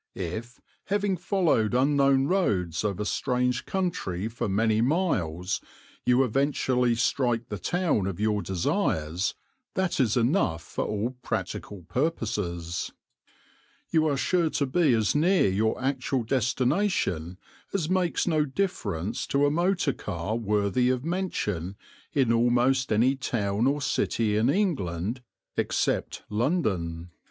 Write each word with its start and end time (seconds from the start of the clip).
If, 0.15 0.59
having 0.85 1.15
followed 1.15 1.75
unknown 1.75 2.25
roads 2.25 2.83
over 2.83 3.05
strange 3.05 3.67
country 3.67 4.27
for 4.29 4.49
many 4.49 4.81
miles, 4.81 5.61
you 6.07 6.23
eventually 6.23 6.95
strike 6.95 7.49
the 7.49 7.59
town 7.59 8.07
of 8.07 8.19
your 8.19 8.41
desires, 8.41 9.35
that 9.75 9.99
is 9.99 10.17
enough 10.17 10.63
for 10.63 10.85
all 10.85 11.11
practical 11.21 11.83
purposes. 11.83 12.91
You 13.91 14.07
are 14.07 14.17
sure 14.17 14.49
to 14.49 14.65
be 14.65 14.91
as 14.95 15.13
near 15.13 15.47
your 15.51 15.79
actual 15.79 16.23
destination 16.23 17.37
as 17.71 17.87
makes 17.87 18.25
no 18.25 18.43
difference 18.43 19.27
to 19.27 19.45
a 19.45 19.51
motor 19.51 19.93
car 19.93 20.35
worthy 20.35 20.89
of 20.89 21.05
mention 21.05 21.75
in 22.11 22.33
almost 22.33 22.91
any 22.91 23.15
town 23.15 23.67
or 23.67 23.83
city 23.83 24.35
in 24.35 24.49
England 24.49 25.21
except 25.57 26.23
London. 26.27 27.11